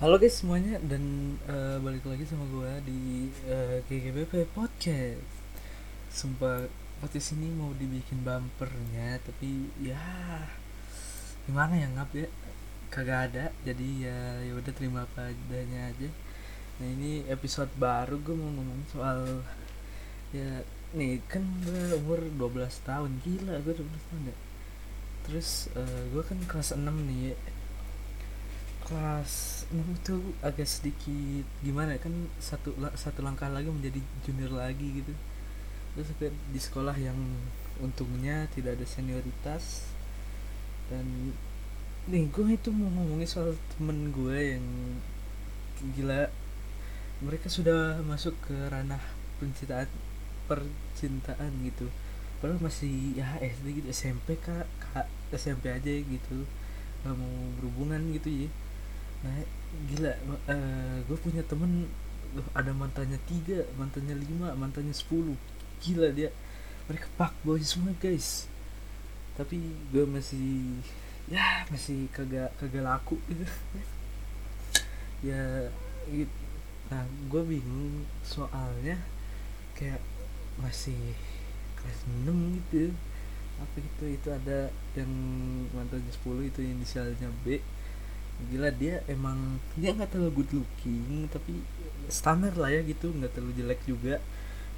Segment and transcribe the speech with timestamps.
[0.00, 5.28] Halo guys semuanya dan eh, balik lagi sama gue di eh, GGBP Podcast.
[6.08, 6.64] Sumpah
[7.04, 10.00] podcast ini mau dibikin bumpernya tapi ya
[11.44, 12.32] gimana ya ngap ya
[12.88, 16.08] kagak ada jadi ya ya udah terima apa aja.
[16.80, 19.44] Nah ini episode baru gue mau ngomong soal
[20.32, 20.64] ya
[20.96, 24.36] nih kan gue umur 12 tahun gila gue 12 tahun ya.
[25.28, 27.59] Terus eh, gue kan kelas 6 nih ya
[28.90, 34.98] kelas 6 itu agak sedikit gimana ya, kan satu satu langkah lagi menjadi junior lagi
[34.98, 35.14] gitu.
[35.94, 37.14] Terus gue di sekolah yang
[37.78, 39.86] untungnya tidak ada senioritas.
[40.90, 41.30] Dan
[42.10, 44.66] nih gue itu mau ngomongin soal temen gue yang
[45.94, 46.26] gila.
[47.22, 49.00] Mereka sudah masuk ke ranah
[49.38, 49.86] percintaan
[50.50, 51.86] percintaan gitu.
[52.42, 56.42] Padahal masih ya SD gitu SMP kak, kak SMP aja gitu.
[57.06, 58.50] Nggak mau berhubungan gitu ya
[59.20, 59.36] nah
[59.90, 60.12] gila
[61.04, 61.84] gue punya temen
[62.54, 65.34] ada mantannya tiga mantannya lima mantannya sepuluh.
[65.82, 66.30] Gila dia.
[66.86, 68.46] Mereka pak boy semua guys.
[69.34, 69.58] Tapi
[69.90, 70.78] gue masih
[71.30, 73.18] ya masih kagak kagak laku.
[73.26, 73.46] Gitu
[75.30, 75.68] ya
[76.08, 76.32] gitu.
[76.90, 78.98] nah gue bingung soalnya
[79.78, 80.02] kayak
[80.58, 80.98] masih
[81.78, 82.94] kelas 6 gitu.
[83.60, 85.10] Apa gitu itu ada yang
[85.74, 87.60] mantannya 10 itu inisialnya B
[88.48, 91.60] gila dia emang dia nggak terlalu good looking tapi
[92.08, 94.22] standar lah ya gitu nggak terlalu jelek juga.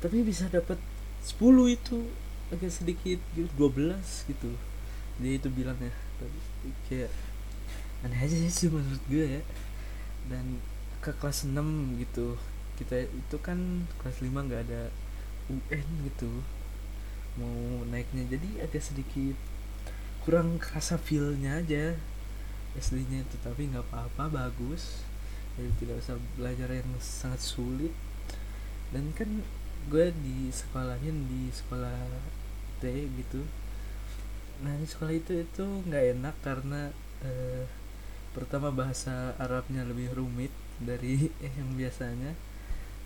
[0.02, 0.82] Tapi bisa dapat
[1.22, 1.38] 10
[1.70, 2.10] itu
[2.50, 4.50] agak sedikit gitu 12 gitu.
[5.22, 6.38] Dia itu bilangnya tapi
[6.90, 7.10] kayak
[8.02, 9.42] aneh aja sih menurut gue ya.
[10.26, 10.58] Dan
[11.02, 11.54] ke kelas 6
[12.02, 12.38] gitu
[12.78, 14.90] kita itu kan kelas 5 nggak ada
[15.50, 16.30] UN gitu
[17.38, 18.26] mau naiknya.
[18.26, 19.38] Jadi agak sedikit
[20.22, 21.98] kurang kerasa feelnya aja
[22.78, 25.04] SD-nya itu tapi nggak apa-apa bagus.
[25.56, 27.92] Jadi tidak usah belajar yang sangat sulit.
[28.92, 29.28] Dan kan
[29.88, 31.98] gue di sekolahin di sekolah
[32.80, 33.42] T gitu.
[34.62, 36.94] Nah di sekolah itu itu nggak enak karena
[37.26, 37.66] eh,
[38.32, 41.28] pertama bahasa Arabnya lebih rumit dari
[41.58, 42.32] yang biasanya.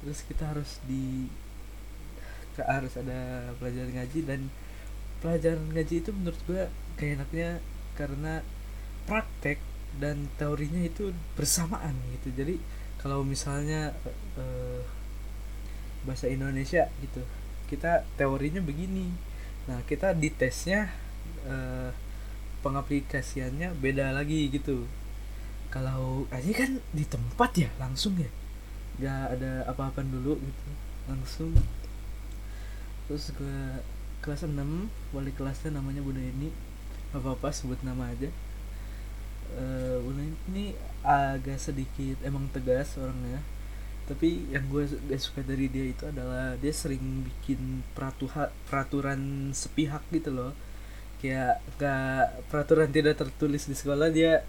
[0.04, 1.27] Terus kita harus di
[2.56, 4.48] harus ada pelajaran ngaji dan
[5.21, 6.62] pelajaran ngaji itu menurut gue
[6.97, 7.60] kayak enaknya
[7.97, 8.41] karena
[9.06, 9.62] praktek
[9.97, 12.34] dan teorinya itu bersamaan gitu.
[12.37, 12.55] Jadi
[13.00, 13.97] kalau misalnya
[14.37, 14.83] eh,
[16.05, 17.22] bahasa Indonesia gitu
[17.66, 19.11] kita teorinya begini.
[19.66, 20.91] Nah kita di tesnya
[21.47, 21.91] eh,
[22.61, 24.87] pengaplikasiannya beda lagi gitu.
[25.71, 28.31] Kalau aja kan di tempat ya langsung ya.
[29.00, 30.66] Nggak ada apa-apa dulu gitu
[31.06, 31.55] langsung.
[33.06, 33.83] Terus gue
[34.22, 34.59] kelas 6
[35.15, 36.50] wali kelasnya namanya Bunda ini
[37.15, 38.27] apa apa sebut nama aja
[40.03, 40.75] Bunda ini
[41.07, 43.41] agak sedikit emang tegas orangnya.
[44.07, 50.03] Tapi yang gue gak suka dari dia itu adalah dia sering bikin peratuha, peraturan sepihak
[50.15, 50.53] gitu loh.
[51.19, 54.47] Kayak gak peraturan tidak tertulis di sekolah dia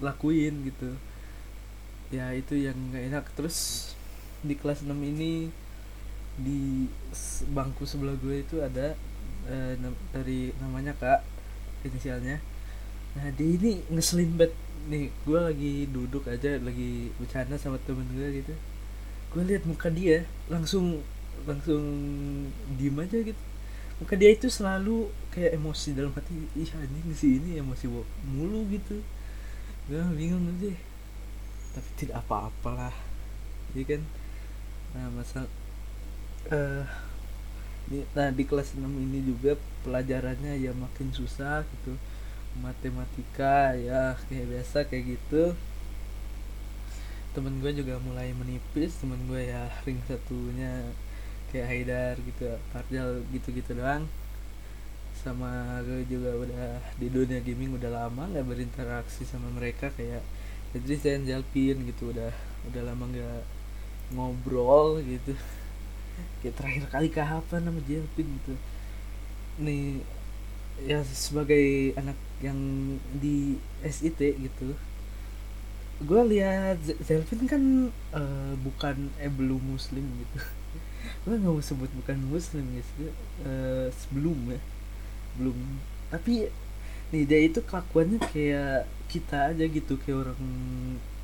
[0.00, 0.96] lakuin gitu.
[2.08, 3.24] Ya itu yang gak enak.
[3.36, 3.92] Terus
[4.40, 5.52] di kelas 6 ini
[6.38, 6.86] di
[7.50, 8.94] bangku sebelah gue itu ada
[9.50, 9.74] eh,
[10.14, 11.26] dari namanya kak
[11.82, 12.38] inisialnya
[13.18, 14.54] nah dia ini ngeselin banget.
[14.88, 18.54] Nih gue lagi duduk aja lagi bercanda sama temen gue gitu.
[19.34, 21.02] Gue lihat muka dia langsung
[21.44, 21.82] langsung
[22.78, 23.42] diem aja gitu.
[23.98, 26.46] Muka dia itu selalu kayak emosi dalam hati.
[26.54, 27.90] Ih anjing si ini emosi
[28.30, 29.02] mulu gitu.
[29.90, 30.78] Gue bingung sih
[31.74, 32.94] tapi tidak apa-apalah.
[33.74, 34.02] Iya kan?
[34.94, 35.44] Nah masal
[36.48, 36.86] eh
[37.88, 41.96] di, nah di kelas 6 ini juga pelajarannya ya makin susah gitu
[42.58, 45.54] matematika ya kayak biasa kayak gitu.
[47.32, 50.90] Temen gue juga mulai menipis temen gue ya ring satunya
[51.54, 54.04] kayak Haidar gitu Parjal gitu-gitu doang.
[55.18, 60.22] Sama gue juga udah di dunia gaming udah lama nggak berinteraksi sama mereka kayak
[60.74, 62.34] Idris dan Jalpin gitu udah
[62.68, 63.42] udah lama nggak
[64.12, 65.38] ngobrol gitu.
[66.42, 68.54] Kayak terakhir kali kapan sama Jalpin gitu.
[69.62, 70.02] Nih
[70.86, 72.58] ya sebagai anak yang
[73.18, 74.78] di SIT gitu
[75.98, 77.62] gue lihat Zelvin kan
[78.14, 80.38] eh, bukan eh belum muslim gitu.
[81.26, 83.10] Gue nggak mau sebut bukan muslim Dia,
[83.42, 84.60] eh, sebelum ya
[85.34, 85.58] belum.
[86.14, 86.46] Tapi
[87.10, 90.42] nih dia itu kelakuannya kayak kita aja gitu kayak orang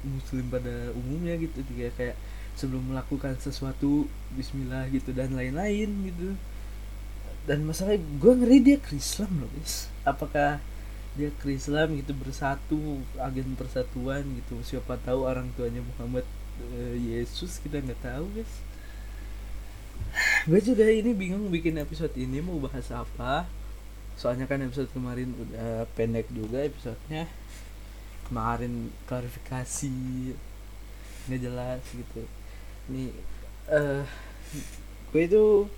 [0.02, 2.16] muslim pada umumnya gitu kayak kayak
[2.58, 6.34] sebelum melakukan sesuatu Bismillah gitu dan lain-lain gitu
[7.44, 9.92] dan masalah gue ngeri dia ke Islam loh guys.
[10.04, 10.60] Apakah
[11.14, 14.56] dia ke Islam gitu bersatu agen persatuan gitu?
[14.64, 16.24] Siapa tahu orang tuanya Muhammad
[16.72, 18.52] uh, Yesus kita nggak tahu guys.
[20.48, 23.44] Gue juga ini bingung bikin episode ini mau bahas apa.
[24.16, 27.28] Soalnya kan episode kemarin udah pendek juga episodenya.
[28.24, 29.92] Kemarin klarifikasi
[31.28, 32.24] nggak jelas gitu.
[32.88, 33.12] Nih
[33.68, 34.00] uh,
[35.12, 35.68] gue itu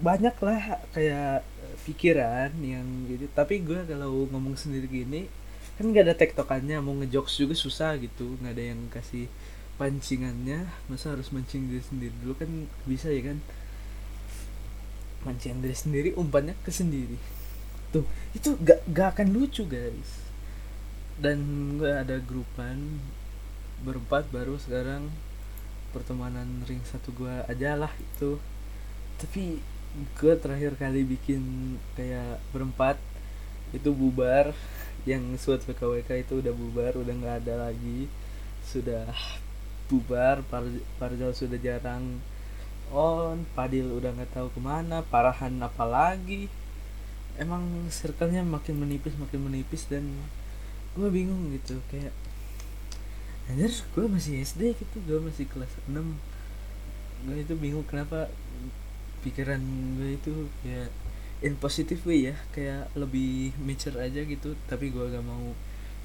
[0.00, 1.44] banyak lah kayak
[1.84, 3.28] pikiran yang gitu.
[3.32, 5.28] Tapi gue kalau ngomong sendiri gini
[5.76, 8.40] kan nggak ada tektokannya mau ngejokes juga susah gitu.
[8.40, 9.26] Nggak ada yang kasih
[9.76, 10.66] pancingannya.
[10.88, 12.34] Masa harus mancing diri sendiri dulu?
[12.36, 13.38] Kan bisa ya kan?
[15.28, 17.20] Mancing diri sendiri umpannya ke sendiri.
[17.92, 20.26] Tuh itu gak, gak akan lucu guys.
[21.20, 21.40] Dan
[21.80, 23.00] gue ada grupan
[23.84, 25.12] berempat baru sekarang
[25.92, 28.40] pertemanan ring satu gue aja lah itu
[29.16, 29.60] tapi
[30.20, 33.00] gue terakhir kali bikin kayak berempat
[33.72, 34.52] itu bubar.
[35.06, 38.10] Yang suat PKWK itu udah bubar udah nggak ada lagi.
[38.66, 39.06] Sudah
[39.86, 40.66] bubar Par
[40.98, 42.18] Parjal sudah jarang
[42.90, 46.50] on Padil udah nggak tahu ke mana Parahan apalagi
[47.38, 50.06] emang circle-nya makin menipis makin menipis dan
[50.96, 52.14] gue bingung gitu kayak
[53.46, 55.92] anjir gue masih SD gitu gue masih kelas 6
[57.28, 58.32] gue itu bingung kenapa
[59.24, 59.60] pikiran
[59.96, 60.34] gue itu
[60.64, 60.90] kayak
[61.44, 64.56] in positive way ya kayak lebih mature aja gitu.
[64.68, 65.52] Tapi gue gak mau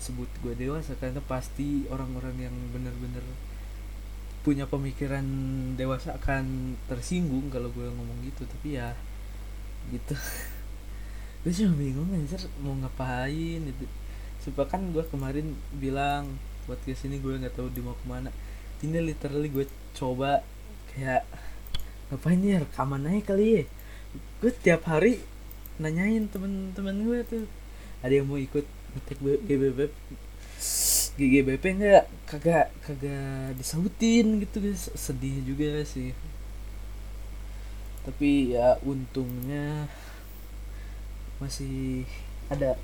[0.02, 3.24] sebut gue dewasa karena pasti orang-orang yang bener-bener
[4.42, 5.24] punya pemikiran
[5.78, 8.44] dewasa akan tersinggung kalau gue ngomong gitu.
[8.48, 8.94] Tapi ya
[9.90, 10.14] gitu.
[11.42, 13.86] Gue cuma bingung anjir mau ngapain itu.
[14.38, 16.38] Supaya kan gue kemarin bilang
[16.70, 18.30] buat ke sini gue nggak tahu di mau ke mana.
[18.86, 19.66] Ini literally gue
[19.98, 20.46] coba
[20.94, 21.26] kayak
[22.12, 23.64] ngapain ya rekaman aja kali ya?
[24.44, 25.24] Gue tiap hari
[25.80, 27.44] nanyain temen-temen gue tuh
[28.04, 29.18] ada yang mau ikut ngetek
[29.48, 29.80] GBB
[31.16, 34.92] GGBP enggak kagak kagak disautin gitu guys.
[34.94, 36.12] Sedih juga sih.
[38.04, 39.88] Tapi ya untungnya
[41.40, 42.04] masih
[42.52, 42.76] ada.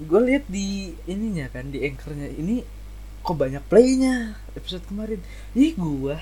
[0.00, 2.32] Gue lihat di ininya kan di anchornya.
[2.32, 2.64] Ini
[3.20, 5.20] kok banyak playnya episode kemarin.
[5.52, 6.16] Ih gue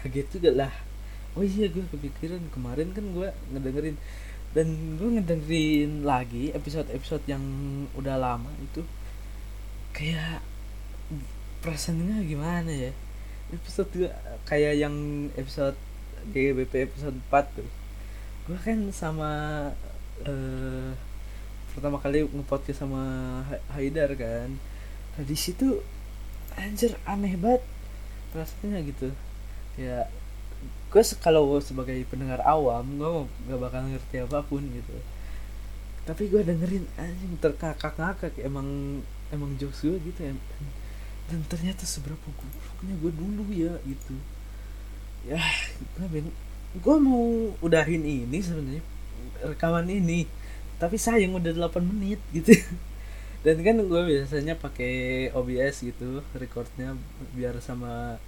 [0.00, 0.74] kaget juga lah.
[1.32, 3.96] Oh iya gue kepikiran kemarin kan gue ngedengerin
[4.52, 4.68] dan
[5.00, 7.44] gue ngedengerin lagi episode-episode yang
[7.96, 8.84] udah lama itu.
[9.96, 10.44] Kayak
[11.64, 12.92] perasaannya gimana ya?
[13.52, 14.10] Episode gue
[14.48, 15.76] kayak yang episode
[16.32, 17.68] GBP episode 4 tuh.
[18.48, 19.30] Gue kan sama
[20.24, 20.90] uh,
[21.72, 23.04] pertama kali ngepodcast sama
[23.72, 24.56] Haidar kan.
[25.16, 25.80] Nah di situ
[26.56, 27.64] anjir aneh banget
[28.32, 29.12] rasanya gitu
[29.80, 30.04] ya
[30.92, 33.10] gue kalau sebagai pendengar awam gue
[33.48, 34.96] gak bakal ngerti apa pun gitu.
[36.04, 39.00] Tapi gue dengerin anjing terkakak ngakak emang
[39.32, 40.34] emang jokes gue gitu ya.
[41.32, 44.14] Dan ternyata seberapa gobloknya gue dulu ya gitu.
[45.24, 45.40] Ya
[45.96, 46.28] gue ben
[46.72, 48.84] gue mau udahin ini sebenarnya
[49.40, 50.28] rekaman ini.
[50.76, 52.52] Tapi sayang udah 8 menit gitu.
[53.40, 56.94] Dan kan gue biasanya pakai OBS gitu recordnya
[57.32, 58.20] biar sama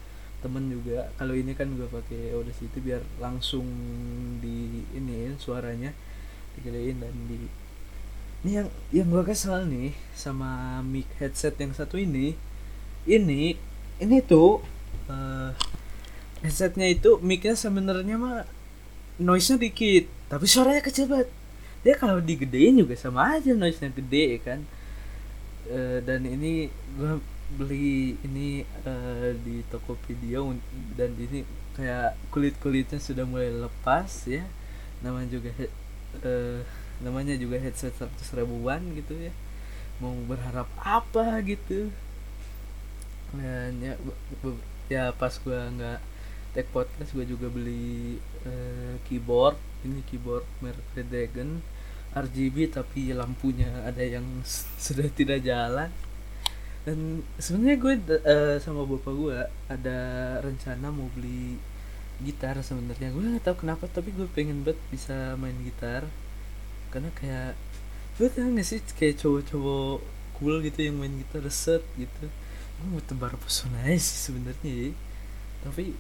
[0.45, 1.09] temen juga.
[1.17, 3.65] Kalau ini kan gue pakai Audacity biar langsung
[4.45, 5.97] di ini suaranya
[6.55, 7.49] digedein dan di
[8.45, 12.37] ini yang yang gue kesel nih sama mic headset yang satu ini.
[13.09, 13.57] Ini
[14.05, 14.61] ini tuh
[15.09, 15.51] uh,
[16.45, 18.45] headsetnya itu micnya sebenarnya mah
[19.17, 21.33] noise nya dikit tapi suaranya kecil banget.
[21.81, 24.61] Dia kalau digedein juga sama aja noise nya gede kan?
[25.65, 26.69] Uh, dan ini
[27.01, 27.17] gue
[27.53, 30.41] beli ini uh, di Tokopedia
[30.97, 31.45] dan ini
[31.77, 34.45] kayak kulit kulitnya sudah mulai lepas ya.
[35.05, 35.51] Namanya juga
[36.25, 36.61] uh,
[37.05, 39.33] namanya juga headset seratus ribuan gitu ya.
[40.01, 41.93] Mau berharap apa gitu.
[43.35, 43.95] Dan ya
[44.89, 46.01] ya pas gua nggak
[46.57, 49.61] take podcast gua juga beli uh, keyboard.
[49.85, 51.61] Ini keyboard merek Dragon
[52.15, 54.25] RGB tapi lampunya ada yang
[54.85, 55.93] sudah tidak jalan
[56.85, 57.95] dan sebenarnya gue
[58.29, 59.39] uh, sama bapak gue
[59.73, 59.99] ada
[60.45, 61.57] rencana mau beli
[62.21, 63.09] gitar sebenarnya.
[63.09, 66.05] Gue nggak tahu kenapa tapi gue pengen banget bisa main gitar.
[66.93, 67.57] Karena kayak
[68.21, 69.99] gue tau gak sih kayak cowok-cowok
[70.39, 72.29] cool gitu yang main gitar set gitu.
[72.77, 74.91] Gue mau tebar pesona sih sebenarnya ya.
[75.65, 75.97] tapi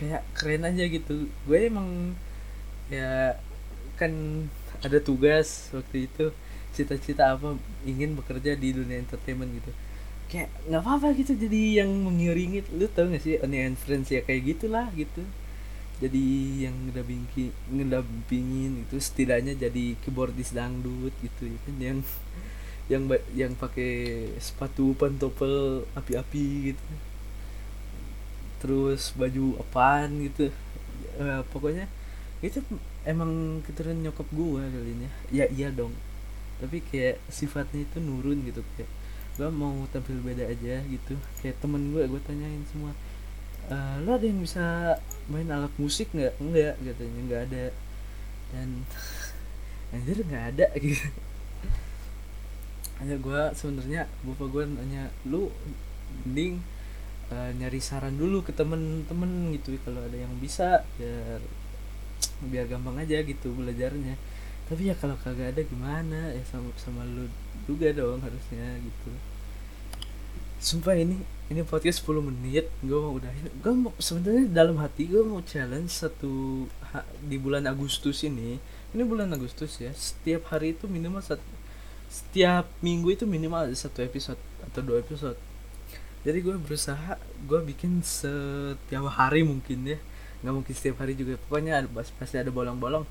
[0.00, 1.28] kayak keren aja gitu.
[1.44, 2.16] Gue emang
[2.88, 3.36] ya
[4.00, 4.12] kan
[4.80, 6.32] ada tugas waktu itu
[6.72, 9.68] cita-cita apa ingin bekerja di dunia entertainment gitu
[10.28, 14.20] kayak nggak apa-apa gitu jadi yang mengiringi lu tau gak sih Oni and Friends ya
[14.20, 15.24] kayak gitulah gitu.
[15.98, 16.22] Jadi
[16.62, 21.98] yang ngedampingi ngedampingin itu setidaknya jadi keyboardis dangdut gitu ya kan yang
[22.86, 23.02] yang
[23.34, 26.86] yang pakai sepatu pantopel api-api gitu.
[28.62, 30.52] Terus baju apaan gitu.
[31.18, 31.90] Uh, pokoknya
[32.44, 32.62] itu
[33.02, 35.08] emang keturunan nyokap gua kali ini.
[35.34, 35.96] Ya iya dong.
[36.62, 38.97] Tapi kayak sifatnya itu nurun gitu kayak
[39.38, 41.14] gua mau tampil beda aja gitu.
[41.38, 42.92] Kayak temen gue gue tanyain semua
[43.70, 44.96] uh, lo ada yang bisa
[45.30, 46.34] main alat musik nggak?
[46.42, 47.64] Enggak katanya nggak ada.
[48.52, 48.68] Dan
[49.94, 51.08] anjir nggak ada gitu.
[52.98, 55.54] Hanya gue sebenarnya bapak gue nanya lu
[56.26, 56.58] mending
[57.30, 61.40] uh, nyari saran dulu ke temen-temen gitu kalau ada yang bisa biar
[62.48, 64.16] biar gampang aja gitu belajarnya
[64.68, 66.36] tapi ya kalau kagak ada gimana?
[66.36, 67.24] Ya sama sama lu
[67.64, 69.10] juga dong harusnya gitu.
[70.60, 75.24] Sumpah ini ini podcast 10 menit gue mau udah gue mau sebenarnya dalam hati gue
[75.24, 78.60] mau challenge satu ha, di bulan Agustus ini.
[78.92, 81.44] Ini bulan Agustus ya setiap hari itu minimal satu
[82.08, 85.40] setiap minggu itu minimal ada satu episode atau dua episode.
[86.28, 87.16] Jadi gue berusaha
[87.48, 89.98] gue bikin setiap hari mungkin ya.
[90.44, 91.88] Nggak mungkin setiap hari juga pokoknya ada
[92.20, 93.08] pasti ada bolong-bolong.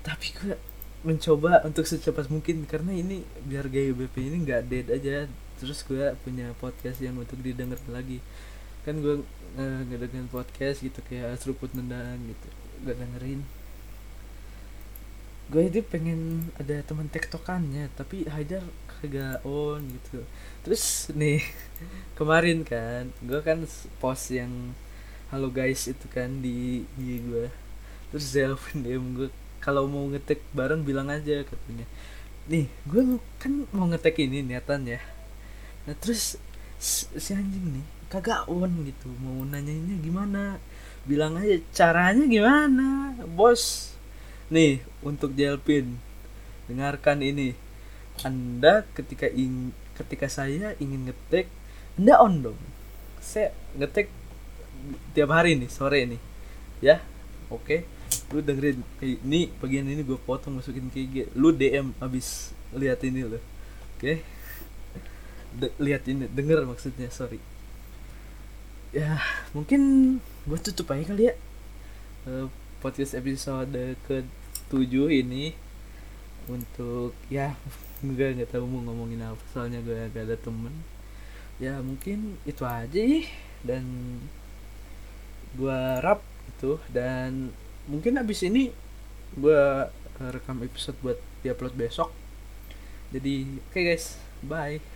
[0.00, 0.56] Tapi gue
[1.04, 5.16] mencoba untuk secepat mungkin karena ini biar gaya BP ini nggak dead aja.
[5.56, 8.20] Terus gue punya podcast yang untuk didengar lagi.
[8.84, 9.20] Kan gue
[9.58, 12.48] uh, ngedengerin podcast gitu kayak seruput nendang gitu.
[12.84, 13.40] Gue dengerin.
[15.46, 18.64] Gue itu pengen ada teman tektokannya tapi Haidar
[18.98, 20.24] kagak on gitu.
[20.64, 21.44] Terus nih
[22.18, 23.62] kemarin kan gue kan
[24.02, 24.74] post yang
[25.30, 27.46] halo guys itu kan di di gue.
[28.10, 29.28] Terus Zelvin DM gue
[29.66, 31.82] kalau mau ngetek bareng bilang aja katanya.
[32.46, 35.02] Nih gue kan mau ngetek ini niatan ya.
[35.90, 36.38] Nah terus
[36.78, 40.62] si anjing nih kagak on gitu mau nanyanya gimana?
[41.02, 43.90] Bilang aja caranya gimana bos?
[44.54, 45.98] Nih untuk Jelpin
[46.70, 47.58] dengarkan ini.
[48.22, 51.50] Anda ketika ing ketika saya ingin ngetek
[51.98, 52.60] anda on dong.
[53.18, 54.12] Saya ngetek
[55.16, 56.20] tiap hari nih sore nih.
[56.78, 57.02] Ya
[57.50, 57.66] oke?
[57.66, 57.80] okay.
[58.34, 63.22] Lu dengerin ini bagian ini gue potong masukin ke IG lu DM abis lihat ini
[63.22, 63.42] lo oke?
[64.02, 64.16] Okay?
[65.80, 67.40] lihat ini denger maksudnya sorry.
[68.92, 69.20] Ya
[69.56, 71.34] mungkin gue tutup aja kali ya
[72.28, 72.46] uh,
[72.84, 74.26] podcast episode ke
[74.68, 75.56] tujuh ini.
[76.46, 77.56] Untuk ya
[78.04, 80.74] gue nggak tahu mau ngomongin apa soalnya gue gak ada temen.
[81.56, 83.00] Ya mungkin itu aja
[83.64, 83.84] dan
[85.56, 86.20] gue rap
[86.52, 87.50] itu dan
[87.86, 88.70] mungkin abis ini
[89.34, 89.62] gue
[90.32, 92.10] rekam episode buat diupload besok.
[93.14, 94.18] Jadi oke okay guys.
[94.44, 94.95] Bye